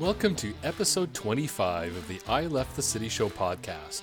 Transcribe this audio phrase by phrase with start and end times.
[0.00, 4.02] Welcome to episode 25 of the I Left the City Show podcast.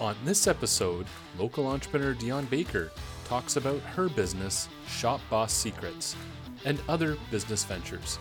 [0.00, 1.06] On this episode,
[1.38, 2.90] local entrepreneur Dion Baker
[3.26, 6.16] talks about her business, Shop Boss Secrets,
[6.64, 8.18] and other business ventures.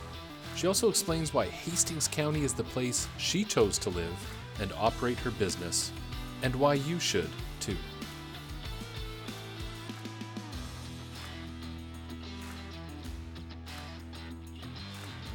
[0.57, 5.17] She also explains why Hastings County is the place she chose to live and operate
[5.19, 5.93] her business,
[6.43, 7.29] and why you should
[7.61, 7.77] too.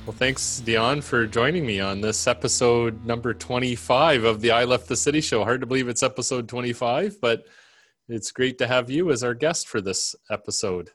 [0.05, 4.88] Well, thanks, Dion, for joining me on this episode number 25 of the I Left
[4.88, 5.45] the City show.
[5.45, 7.47] Hard to believe it's episode 25, but
[8.09, 10.91] it's great to have you as our guest for this episode.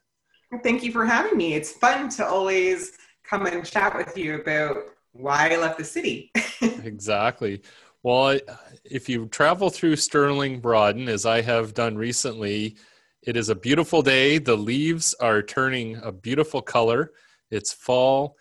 [0.61, 1.53] Thank you for having me.
[1.53, 4.75] It's fun to always come and chat with you about
[5.13, 6.29] why I left the city.
[6.61, 7.61] exactly.
[8.03, 8.37] Well,
[8.83, 12.75] if you travel through Stirling Rawdon, as I have done recently,
[13.21, 14.37] it is a beautiful day.
[14.37, 17.13] The leaves are turning a beautiful color.
[17.49, 18.35] It's fall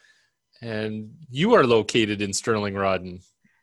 [0.67, 3.21] and you are located in Stirling Rawdon.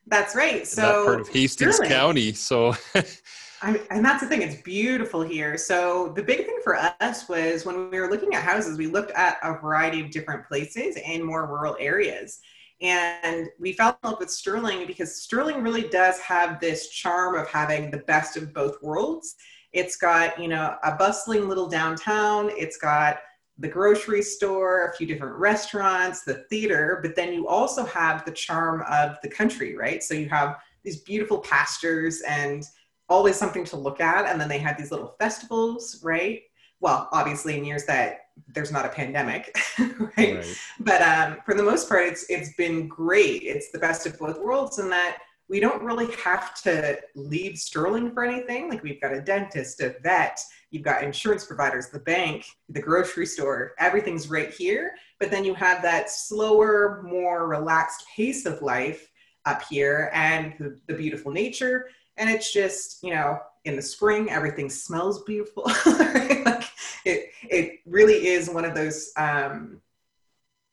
[0.07, 0.65] That's right.
[0.65, 1.91] So part of Hastings Stirling.
[1.91, 2.33] County.
[2.33, 2.75] So,
[3.61, 5.57] I, and that's the thing; it's beautiful here.
[5.57, 9.11] So the big thing for us was when we were looking at houses, we looked
[9.11, 12.39] at a variety of different places in more rural areas.
[12.81, 17.47] And we fell in love with Stirling because Stirling really does have this charm of
[17.47, 19.35] having the best of both worlds.
[19.71, 22.49] It's got, you know, a bustling little downtown.
[22.51, 23.19] It's got
[23.57, 28.31] the grocery store, a few different restaurants, the theater, but then you also have the
[28.31, 30.03] charm of the country, right?
[30.03, 32.63] So you have these beautiful pastures and
[33.09, 34.25] always something to look at.
[34.25, 36.41] And then they have these little festivals, right?
[36.79, 40.17] Well, obviously in years that there's not a pandemic, right?
[40.17, 40.57] right?
[40.79, 43.43] But um, for the most part, it's it's been great.
[43.43, 48.11] It's the best of both worlds in that we don't really have to leave Stirling
[48.11, 48.69] for anything.
[48.69, 50.39] Like we've got a dentist, a vet,
[50.73, 54.95] you've got insurance providers, the bank, the grocery store, everything's right here.
[55.19, 59.07] But then you have that slower, more relaxed pace of life
[59.45, 61.89] up here and the, the beautiful nature.
[62.17, 65.63] And it's just, you know, in the spring, everything smells beautiful.
[65.85, 66.65] like
[67.05, 69.79] it, it really is one of those, um,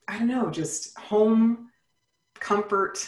[0.09, 1.69] I don't know, just home
[2.35, 3.07] comfort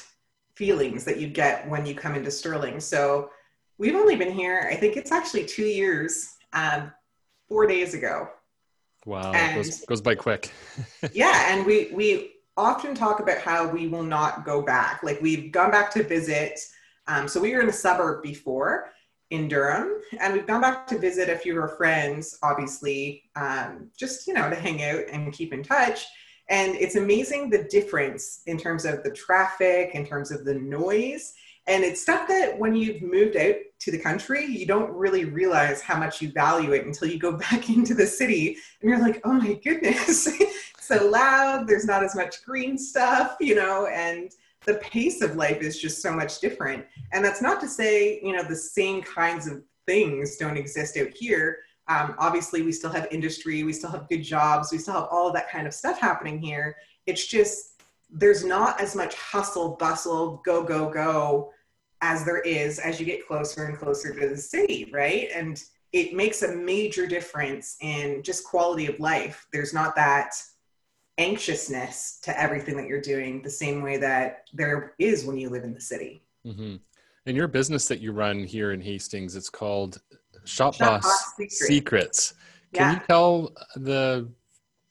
[0.56, 2.80] feelings that you get when you come into Stirling.
[2.80, 3.30] So
[3.78, 6.92] we've only been here, I think it's actually two years um,
[7.48, 8.28] four days ago.
[9.04, 10.52] Wow, and, goes, goes by quick.
[11.12, 15.02] yeah, and we we often talk about how we will not go back.
[15.02, 16.58] Like we've gone back to visit.
[17.08, 18.92] Um, so we were in a suburb before
[19.30, 23.90] in Durham, and we've gone back to visit a few of our friends, obviously, um,
[23.96, 26.06] just you know to hang out and keep in touch.
[26.48, 31.32] And it's amazing the difference in terms of the traffic, in terms of the noise,
[31.66, 35.80] and it's stuff that when you've moved out to the country, you don't really realize
[35.80, 39.20] how much you value it until you go back into the city and you're like,
[39.24, 40.28] oh my goodness,
[40.80, 44.30] so loud, there's not as much green stuff, you know, and
[44.64, 46.84] the pace of life is just so much different.
[47.12, 51.08] And that's not to say, you know, the same kinds of things don't exist out
[51.12, 51.58] here.
[51.88, 55.26] Um, obviously, we still have industry, we still have good jobs, we still have all
[55.26, 56.76] of that kind of stuff happening here.
[57.06, 61.50] It's just there's not as much hustle, bustle, go, go, go
[62.02, 65.28] as there is as you get closer and closer to the city, right?
[65.34, 69.46] And it makes a major difference in just quality of life.
[69.52, 70.34] There's not that
[71.18, 75.64] anxiousness to everything that you're doing the same way that there is when you live
[75.64, 76.24] in the city.
[76.46, 76.76] Mm-hmm.
[77.26, 80.00] And your business that you run here in Hastings, it's called
[80.44, 81.66] Shop, Shop Boss Secrets.
[81.66, 82.34] Secrets.
[82.72, 82.94] Can yeah.
[82.94, 84.28] you tell the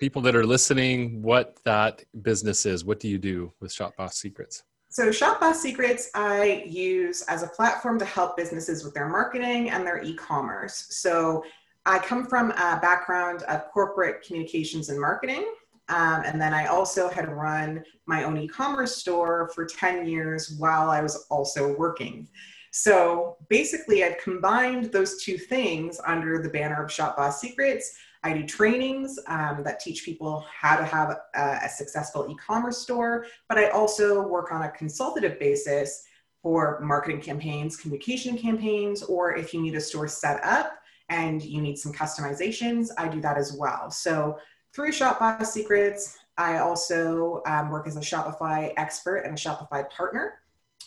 [0.02, 2.84] people that are listening what that business is.
[2.84, 4.64] What do you do with Shop Boss Secrets?
[4.92, 9.70] So, Shop Boss Secrets, I use as a platform to help businesses with their marketing
[9.70, 10.88] and their e commerce.
[10.90, 11.46] So,
[11.86, 15.50] I come from a background of corporate communications and marketing.
[15.88, 20.58] Um, and then I also had run my own e commerce store for 10 years
[20.60, 22.28] while I was also working.
[22.72, 28.34] So basically, I've combined those two things under the banner of Shop Boss Secrets I
[28.34, 33.26] do trainings um, that teach people how to have a, a successful e commerce store,
[33.50, 36.04] but I also work on a consultative basis
[36.44, 40.74] for marketing campaigns, communication campaigns, or if you need a store set up
[41.10, 43.92] and you need some customizations, I do that as well.
[43.92, 44.38] So
[44.74, 49.90] through Shop Boss Secrets, I also um, work as a Shopify expert and a Shopify
[49.90, 50.40] partner.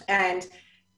[0.09, 0.47] And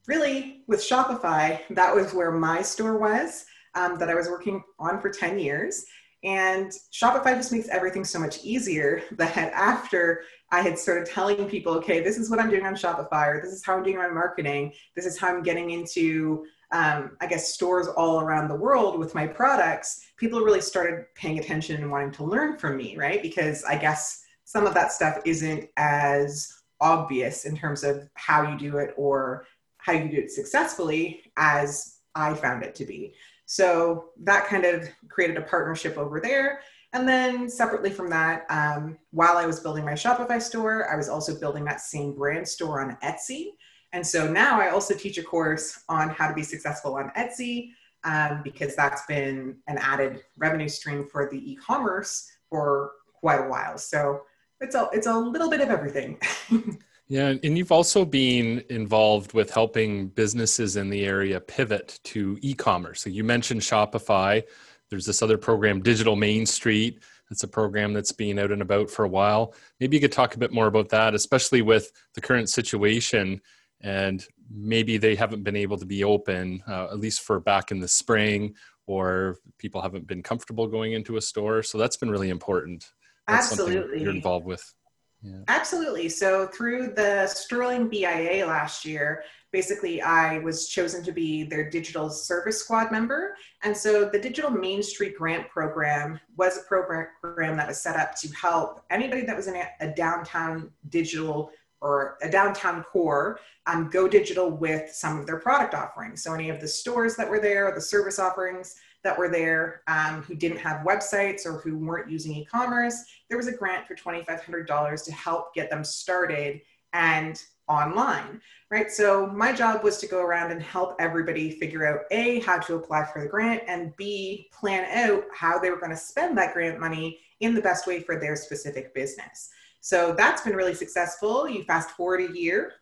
[0.06, 3.44] really, with Shopify, that was where my store was
[3.75, 5.84] um, that I was working on for 10 years.
[6.26, 11.73] And Shopify just makes everything so much easier that after I had started telling people,
[11.75, 14.08] okay, this is what I'm doing on Shopify, or this is how I'm doing my
[14.08, 18.99] marketing, this is how I'm getting into, um, I guess, stores all around the world
[18.99, 23.22] with my products, people really started paying attention and wanting to learn from me, right?
[23.22, 28.58] Because I guess some of that stuff isn't as obvious in terms of how you
[28.58, 29.46] do it or
[29.79, 33.14] how you do it successfully as I found it to be.
[33.46, 36.60] So that kind of created a partnership over there.
[36.93, 41.08] And then separately from that, um, while I was building my Shopify store, I was
[41.08, 43.50] also building that same brand store on Etsy.
[43.93, 47.70] And so now I also teach a course on how to be successful on Etsy
[48.04, 53.78] um, because that's been an added revenue stream for the e-commerce for quite a while.
[53.78, 54.22] So
[54.60, 56.19] it's a it's a little bit of everything.
[57.08, 63.03] yeah, and you've also been involved with helping businesses in the area pivot to e-commerce.
[63.03, 64.43] So you mentioned Shopify.
[64.91, 67.03] There's this other program, Digital Main Street.
[67.31, 69.55] It's a program that's been out and about for a while.
[69.81, 73.41] Maybe you could talk a bit more about that, especially with the current situation
[73.81, 77.81] and maybe they haven't been able to be open uh, at least for back in
[77.81, 78.55] the spring
[78.87, 82.93] or people haven't been comfortable going into a store so that's been really important
[83.26, 84.75] that's absolutely you're involved with
[85.22, 85.40] yeah.
[85.48, 89.22] absolutely so through the Stirling bia last year
[89.52, 94.50] basically i was chosen to be their digital service squad member and so the digital
[94.50, 99.36] main street grant program was a program that was set up to help anybody that
[99.36, 105.26] was in a downtown digital or a downtown core um, go digital with some of
[105.26, 106.22] their product offerings.
[106.22, 110.22] So any of the stores that were there, the service offerings that were there um,
[110.22, 115.04] who didn't have websites or who weren't using e-commerce, there was a grant for $2,500
[115.04, 116.60] to help get them started
[116.93, 118.40] and online,
[118.70, 118.90] right?
[118.90, 122.76] So my job was to go around and help everybody figure out A, how to
[122.76, 126.54] apply for the grant, and B, plan out how they were going to spend that
[126.54, 129.50] grant money in the best way for their specific business.
[129.81, 131.48] So that's been really successful.
[131.48, 132.72] You fast forward a year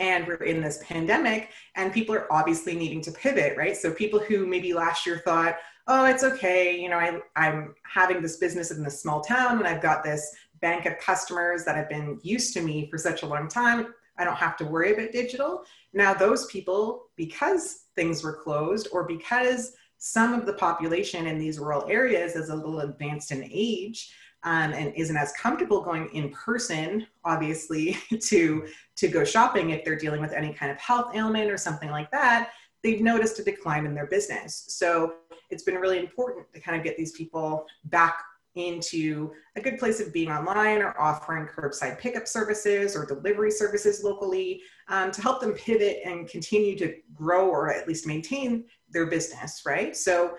[0.00, 3.76] and we're in this pandemic and people are obviously needing to pivot, right?
[3.76, 8.22] So people who maybe last year thought, oh, it's okay, you know, I, I'm having
[8.22, 11.88] this business in this small town and I've got this bank of customers that have
[11.88, 13.94] been used to me for such a long time.
[14.18, 15.64] I don't have to worry about digital.
[15.92, 21.58] Now, those people, because things were closed or because some of the population in these
[21.58, 26.30] rural areas is a little advanced in age, um, and isn't as comfortable going in
[26.30, 28.66] person, obviously, to
[28.96, 32.10] to go shopping if they're dealing with any kind of health ailment or something like
[32.10, 32.50] that,
[32.82, 34.64] they've noticed a decline in their business.
[34.68, 35.14] So
[35.50, 38.22] it's been really important to kind of get these people back
[38.56, 44.02] into a good place of being online or offering curbside pickup services or delivery services
[44.02, 49.06] locally um, to help them pivot and continue to grow or at least maintain their
[49.06, 49.96] business, right?
[49.96, 50.34] So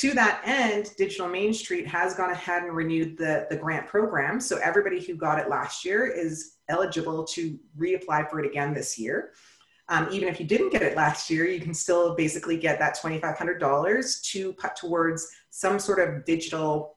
[0.00, 4.40] to that end, Digital Main Street has gone ahead and renewed the, the grant program.
[4.40, 8.98] So everybody who got it last year is eligible to reapply for it again this
[8.98, 9.32] year.
[9.90, 12.96] Um, even if you didn't get it last year, you can still basically get that
[12.96, 16.96] $2,500 to put towards some sort of digital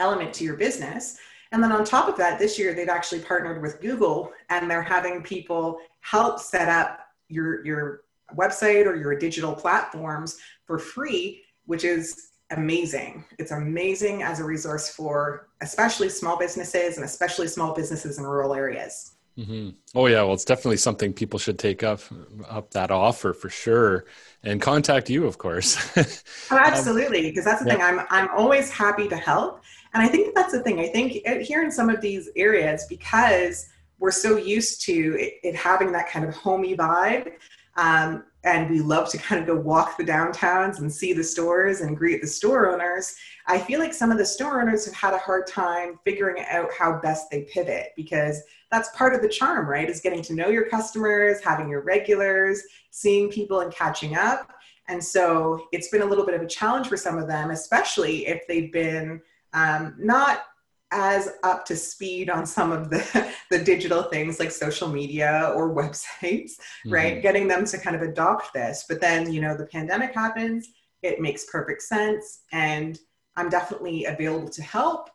[0.00, 1.18] element to your business.
[1.52, 4.82] And then on top of that, this year they've actually partnered with Google and they're
[4.82, 6.98] having people help set up
[7.28, 8.00] your, your
[8.36, 13.24] website or your digital platforms for free which is amazing.
[13.38, 18.54] It's amazing as a resource for especially small businesses and especially small businesses in rural
[18.54, 19.14] areas.
[19.38, 19.70] Mm-hmm.
[19.96, 22.00] Oh yeah, well, it's definitely something people should take up
[22.48, 24.04] up that offer for sure,
[24.44, 25.76] and contact you, of course.
[26.52, 27.74] oh, absolutely, because that's the yeah.
[27.74, 27.82] thing.
[27.82, 29.62] I'm I'm always happy to help,
[29.92, 30.78] and I think that's the thing.
[30.78, 33.66] I think here in some of these areas, because
[33.98, 37.32] we're so used to it, it having that kind of homey vibe,
[37.76, 41.80] um, and we love to kind of go walk the downtowns and see the stores
[41.80, 43.16] and greet the store owners.
[43.46, 46.70] I feel like some of the store owners have had a hard time figuring out
[46.72, 49.88] how best they pivot because that's part of the charm, right?
[49.88, 54.52] Is getting to know your customers, having your regulars, seeing people and catching up.
[54.88, 58.26] And so it's been a little bit of a challenge for some of them, especially
[58.26, 59.20] if they've been
[59.52, 60.46] um, not
[60.94, 65.74] as up to speed on some of the, the digital things like social media or
[65.74, 66.92] websites, mm-hmm.
[66.92, 67.22] right?
[67.22, 68.86] Getting them to kind of adopt this.
[68.88, 70.68] But then, you know, the pandemic happens,
[71.02, 72.42] it makes perfect sense.
[72.52, 72.98] And
[73.36, 75.10] I'm definitely available to help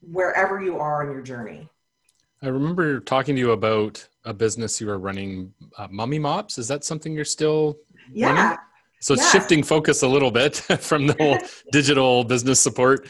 [0.00, 1.68] wherever you are on your journey.
[2.42, 6.58] I remember talking to you about a business you were running, uh, Mummy Mops.
[6.58, 7.78] Is that something you're still
[8.12, 8.32] yeah.
[8.32, 8.58] Running?
[9.00, 9.32] So it's yeah.
[9.32, 11.38] shifting focus a little bit from the whole
[11.72, 13.06] digital business support.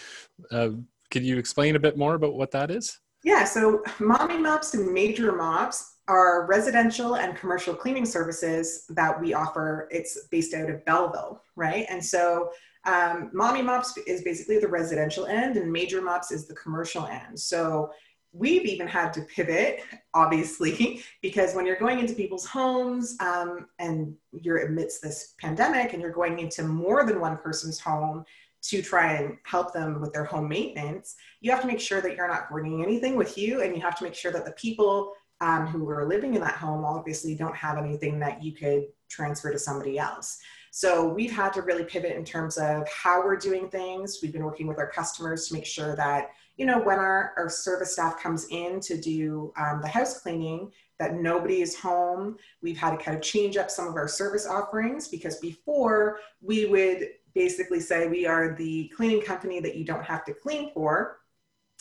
[0.50, 0.70] Uh,
[1.14, 2.98] can you explain a bit more about what that is?
[3.22, 9.32] Yeah, so Mommy Mops and Major Mops are residential and commercial cleaning services that we
[9.32, 9.88] offer.
[9.92, 11.86] It's based out of Belleville, right?
[11.88, 12.50] And so
[12.84, 17.38] um, Mommy Mops is basically the residential end, and Major Mops is the commercial end.
[17.38, 17.92] So
[18.32, 19.82] we've even had to pivot,
[20.14, 26.02] obviously, because when you're going into people's homes um, and you're amidst this pandemic and
[26.02, 28.24] you're going into more than one person's home,
[28.68, 32.16] to try and help them with their home maintenance, you have to make sure that
[32.16, 35.12] you're not bringing anything with you, and you have to make sure that the people
[35.40, 39.52] um, who are living in that home obviously don't have anything that you could transfer
[39.52, 40.38] to somebody else.
[40.70, 44.18] So we've had to really pivot in terms of how we're doing things.
[44.22, 47.48] We've been working with our customers to make sure that, you know, when our, our
[47.48, 52.36] service staff comes in to do um, the house cleaning, that nobody is home.
[52.62, 56.66] We've had to kind of change up some of our service offerings because before we
[56.66, 61.18] would basically say we are the cleaning company that you don't have to clean for.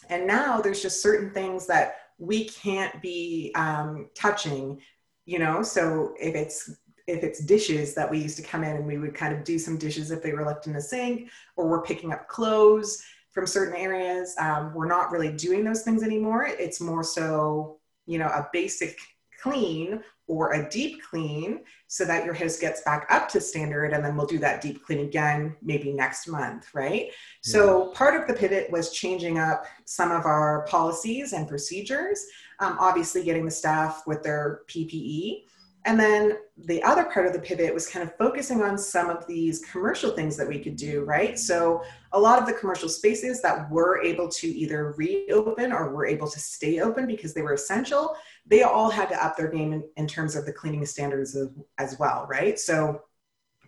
[0.10, 4.81] And now there's just certain things that we can't be um, touching,
[5.25, 5.63] you know.
[5.63, 6.72] So if it's
[7.05, 9.60] if it's dishes that we used to come in and we would kind of do
[9.60, 13.45] some dishes if they were left in the sink, or we're picking up clothes from
[13.45, 16.45] certain areas, um, we're not really doing those things anymore.
[16.48, 18.98] It's more so, you know, a basic
[19.43, 24.03] clean or a deep clean so that your house gets back up to standard and
[24.03, 27.12] then we'll do that deep clean again maybe next month right yeah.
[27.41, 32.25] so part of the pivot was changing up some of our policies and procedures
[32.62, 35.43] um, obviously getting the staff with their ppe
[35.85, 39.27] and then the other part of the pivot was kind of focusing on some of
[39.27, 41.37] these commercial things that we could do, right?
[41.37, 46.05] So, a lot of the commercial spaces that were able to either reopen or were
[46.05, 49.73] able to stay open because they were essential, they all had to up their game
[49.73, 52.57] in, in terms of the cleaning standards of, as well, right?
[52.57, 53.01] So,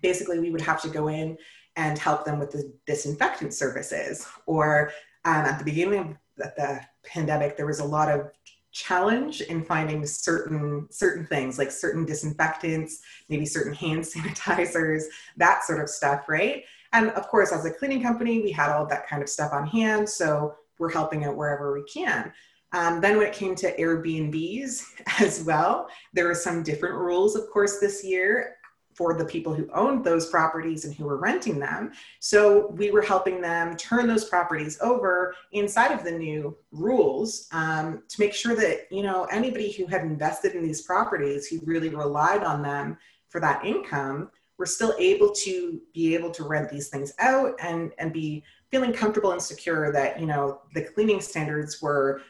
[0.01, 1.37] basically, we would have to go in
[1.75, 4.25] and help them with the disinfectant services.
[4.45, 4.91] Or
[5.25, 8.31] um, at the beginning of the, the pandemic, there was a lot of
[8.75, 15.03] challenge in finding certain certain things like certain disinfectants maybe certain hand sanitizers
[15.37, 16.65] that sort of stuff right?
[16.91, 19.65] And of course as a cleaning company we had all that kind of stuff on
[19.65, 22.33] hand so we're helping out wherever we can.
[22.73, 24.81] Um, then when it came to airbnbs
[25.21, 28.54] as well there were some different rules of course this year
[28.95, 31.91] for the people who owned those properties and who were renting them.
[32.19, 38.03] So we were helping them turn those properties over inside of the new rules um,
[38.07, 41.89] to make sure that you know anybody who had invested in these properties who really
[41.89, 42.97] relied on them
[43.29, 47.91] for that income were still able to be able to rent these things out and
[47.97, 52.21] and be feeling comfortable and secure that you know the cleaning standards were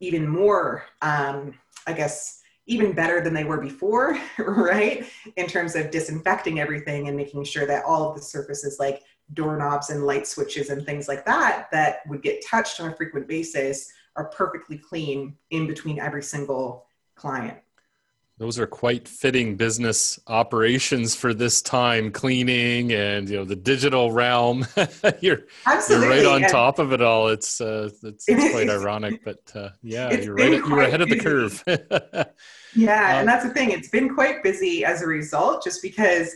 [0.00, 1.54] even more um,
[1.86, 5.04] i guess even better than they were before, right?
[5.36, 9.02] In terms of disinfecting everything and making sure that all of the surfaces like
[9.34, 13.26] doorknobs and light switches and things like that that would get touched on a frequent
[13.26, 17.58] basis are perfectly clean in between every single client.
[18.38, 24.10] Those are quite fitting business operations for this time, cleaning and you know the digital
[24.10, 24.66] realm.
[25.20, 25.42] you're,
[25.88, 27.28] you're right on and top of it all.
[27.28, 30.52] It's uh, it's, it's quite ironic, but uh, yeah, you're right.
[30.52, 31.12] You're ahead busy.
[31.12, 31.64] of the curve.
[32.74, 33.70] yeah, um, and that's the thing.
[33.70, 36.34] It's been quite busy as a result, just because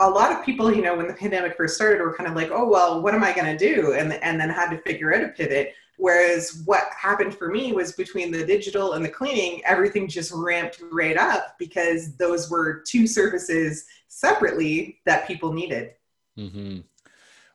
[0.00, 2.50] a lot of people, you know, when the pandemic first started, were kind of like,
[2.50, 5.22] "Oh well, what am I going to do?" and and then had to figure out
[5.22, 10.08] a pivot Whereas what happened for me was between the digital and the cleaning, everything
[10.08, 15.94] just ramped right up because those were two services separately that people needed.
[16.38, 16.80] Mm-hmm.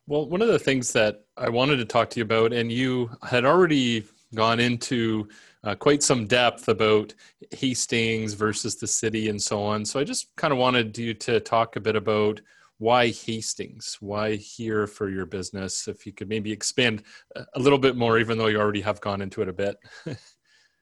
[0.07, 3.09] Well, one of the things that I wanted to talk to you about, and you
[3.23, 4.03] had already
[4.35, 5.29] gone into
[5.63, 7.13] uh, quite some depth about
[7.51, 9.85] Hastings versus the city and so on.
[9.85, 12.41] So I just kind of wanted you to talk a bit about
[12.77, 13.97] why Hastings?
[13.99, 15.87] Why here for your business?
[15.87, 17.03] If you could maybe expand
[17.35, 19.77] a little bit more, even though you already have gone into it a bit.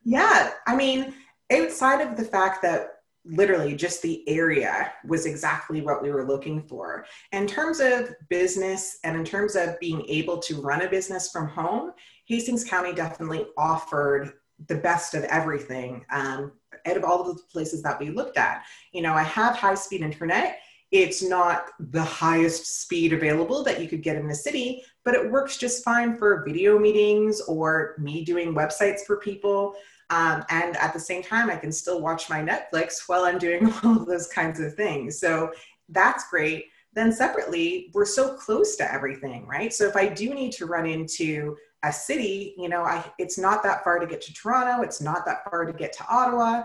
[0.04, 1.14] yeah, I mean,
[1.52, 6.62] outside of the fact that literally just the area was exactly what we were looking
[6.64, 7.06] for.
[7.32, 11.48] In terms of business and in terms of being able to run a business from
[11.48, 11.92] home,
[12.26, 14.34] Hastings County definitely offered
[14.68, 16.54] the best of everything um,
[16.88, 18.64] out of all of the places that we looked at.
[18.92, 20.60] You know, I have high speed internet
[20.92, 25.32] it's not the highest speed available that you could get in the city, but it
[25.32, 29.76] works just fine for video meetings or me doing websites for people.
[30.10, 33.72] Um, and at the same time, I can still watch my Netflix while I'm doing
[33.84, 35.18] all of those kinds of things.
[35.20, 35.54] So
[35.88, 36.66] that's great.
[36.94, 39.74] Then separately, we're so close to everything, right?
[39.74, 43.64] So if I do need to run into a city, you know, I, it's not
[43.64, 44.84] that far to get to Toronto.
[44.84, 46.64] It's not that far to get to Ottawa.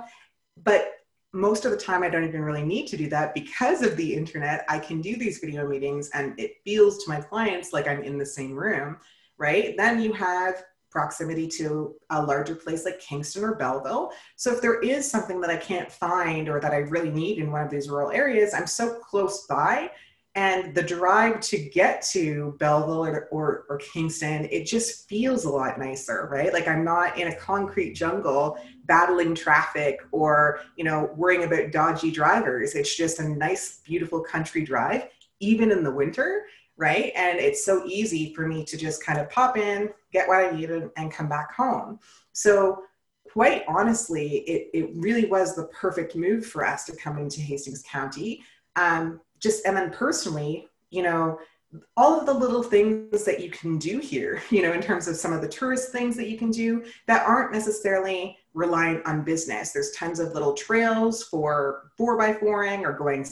[0.64, 0.90] But
[1.36, 4.14] most of the time I don't even really need to do that because of the
[4.14, 4.64] internet.
[4.68, 8.18] I can do these video meetings and it feels to my clients like I'm in
[8.18, 8.96] the same room,
[9.38, 9.76] right?
[9.76, 14.12] Then you have proximity to a larger place like Kingston or Belleville.
[14.36, 17.52] So if there is something that I can't find or that I really need in
[17.52, 19.90] one of these rural areas, I'm so close by
[20.36, 25.50] and the drive to get to Belleville or, or, or, Kingston, it just feels a
[25.50, 26.52] lot nicer, right?
[26.52, 32.10] Like I'm not in a concrete jungle battling traffic or, you know, worrying about dodgy
[32.10, 32.74] drivers.
[32.74, 35.08] It's just a nice, beautiful country drive,
[35.40, 36.42] even in the winter,
[36.76, 37.12] right?
[37.16, 40.50] And it's so easy for me to just kind of pop in, get what I
[40.50, 41.98] needed, and come back home.
[42.32, 42.82] So
[43.32, 47.82] quite honestly, it, it really was the perfect move for us to come into Hastings
[47.90, 48.42] County.
[48.76, 51.38] Um, just and then personally, you know,
[51.96, 55.16] all of the little things that you can do here, you know, in terms of
[55.16, 59.72] some of the tourist things that you can do that aren't necessarily reliant on business.
[59.72, 63.26] There's tons of little trails for four by fouring or going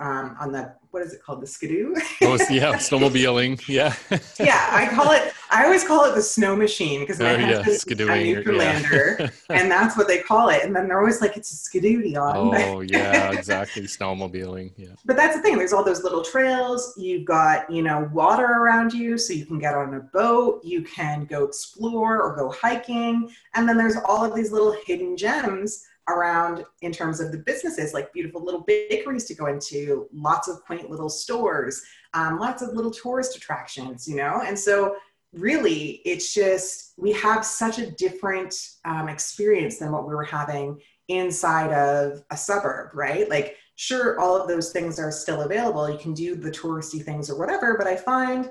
[0.00, 3.94] um, on the what is it called the skidoo oh yeah snowmobiling yeah
[4.38, 7.62] yeah i call it i always call it the snow machine because my oh, yeah.
[7.62, 9.28] husband's a Newfoundlander, yeah.
[9.50, 12.54] and that's what they call it and then they're always like it's a skidoo on
[12.56, 17.24] oh yeah exactly snowmobiling yeah but that's the thing there's all those little trails you've
[17.24, 21.24] got you know water around you so you can get on a boat you can
[21.24, 26.64] go explore or go hiking and then there's all of these little hidden gems around
[26.82, 30.90] in terms of the businesses, like beautiful little bakeries to go into, lots of quaint
[30.90, 31.82] little stores,
[32.12, 34.42] um, lots of little tourist attractions, you know?
[34.44, 34.96] And so,
[35.32, 40.80] really, it's just we have such a different um, experience than what we were having
[41.08, 43.28] inside of a suburb, right?
[43.28, 45.90] Like, sure, all of those things are still available.
[45.90, 48.50] You can do the touristy things or whatever, but I find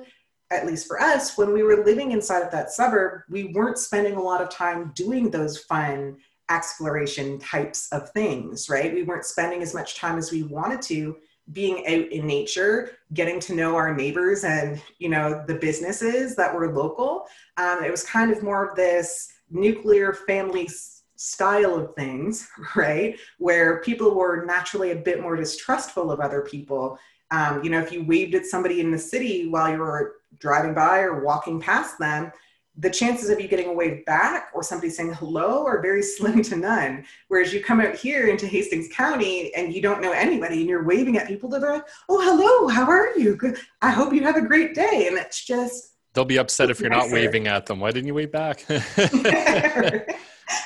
[0.51, 4.15] at least for us, when we were living inside of that suburb, we weren't spending
[4.15, 6.17] a lot of time doing those fun
[6.49, 8.93] exploration types of things, right?
[8.93, 11.17] We weren't spending as much time as we wanted to
[11.51, 16.53] being out in nature, getting to know our neighbors and, you know, the businesses that
[16.53, 17.25] were local.
[17.57, 20.69] Um, it was kind of more of this nuclear family
[21.15, 23.17] style of things, right?
[23.39, 26.97] Where people were naturally a bit more distrustful of other people.
[27.31, 30.73] Um, you know, if you waved at somebody in the city while you were driving
[30.73, 32.31] by or walking past them,
[32.77, 36.41] the chances of you getting a wave back or somebody saying hello are very slim
[36.43, 37.05] to none.
[37.27, 40.83] Whereas you come out here into Hastings County and you don't know anybody and you're
[40.83, 43.35] waving at people, they're like, oh, hello, how are you?
[43.35, 43.57] Good.
[43.81, 45.07] I hope you have a great day.
[45.07, 45.91] And it's just.
[46.13, 47.07] They'll be upset if you're nicer.
[47.07, 47.79] not waving at them.
[47.79, 48.65] Why didn't you wave back?
[48.69, 48.87] right?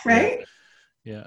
[0.06, 0.46] Yeah.
[1.04, 1.26] yeah.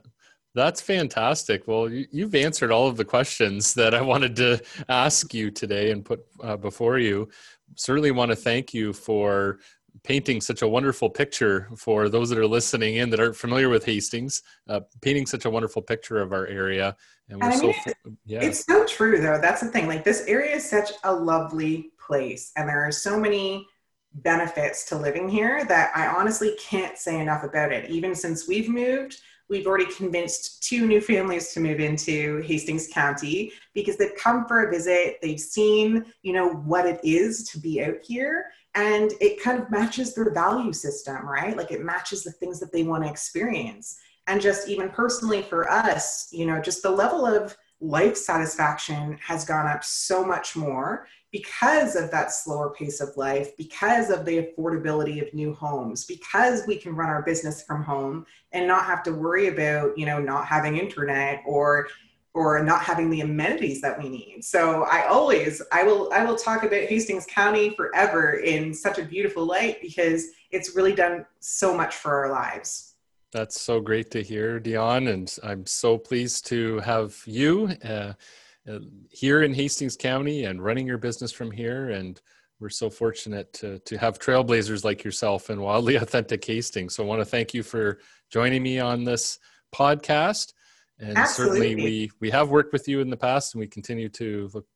[0.55, 1.69] That's fantastic.
[1.69, 5.93] Well, you, have answered all of the questions that I wanted to ask you today
[5.93, 7.29] and put uh, before you.
[7.77, 9.61] Certainly want to thank you for
[10.03, 13.85] painting such a wonderful picture for those that are listening in that aren't familiar with
[13.85, 16.97] Hastings, uh, painting such a wonderful picture of our area.
[17.29, 18.41] And we're and so, it's, yeah.
[18.41, 19.41] It's so true though.
[19.41, 19.87] That's the thing.
[19.87, 23.67] Like this area is such a lovely place and there are so many
[24.15, 27.89] benefits to living here that I honestly can't say enough about it.
[27.91, 33.53] Even since we've moved, we've already convinced two new families to move into Hastings County
[33.75, 35.19] because they've come for a visit.
[35.23, 39.71] They've seen, you know, what it is to be out here and it kind of
[39.71, 41.57] matches their value system right?
[41.57, 43.99] Like it matches the things that they want to experience.
[44.27, 49.45] And just even personally for us you know just the level of life satisfaction has
[49.45, 54.47] gone up so much more because of that slower pace of life because of the
[54.47, 59.03] affordability of new homes because we can run our business from home and not have
[59.03, 61.89] to worry about you know not having internet or
[62.33, 64.45] or not having the amenities that we need.
[64.45, 69.05] So I always I will I will talk about Hastings County forever in such a
[69.05, 72.95] beautiful light because it's really done so much for our lives.
[73.33, 78.13] That's so great to hear, Dion, and I'm so pleased to have you uh,
[78.69, 81.91] uh, here in Hastings County and running your business from here.
[81.91, 82.21] And
[82.59, 86.95] we're so fortunate to to have trailblazers like yourself and wildly authentic Hastings.
[86.95, 87.99] So I want to thank you for
[88.31, 89.41] joining me on this
[89.75, 90.53] podcast
[91.01, 91.59] and Absolutely.
[91.59, 94.67] certainly we we have worked with you in the past and we continue to look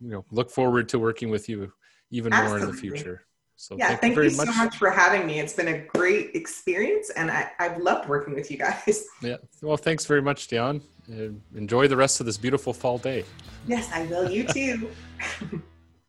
[0.00, 1.72] you know look forward to working with you
[2.10, 2.58] even Absolutely.
[2.58, 3.22] more in the future.
[3.56, 4.76] So yeah thank, thank you, you so much.
[4.76, 5.40] for having me.
[5.40, 9.04] It's been a great experience and I, i've loved working with you guys.
[9.22, 9.36] Yeah.
[9.62, 10.82] Well thanks very much dion.
[11.54, 13.24] Enjoy the rest of this beautiful fall day.
[13.66, 14.30] Yes i will.
[14.30, 14.90] You too